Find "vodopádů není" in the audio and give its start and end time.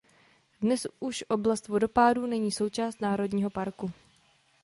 1.67-2.51